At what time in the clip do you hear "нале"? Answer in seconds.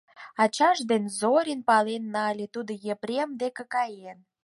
2.13-2.45